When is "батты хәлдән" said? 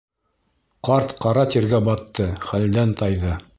1.91-2.99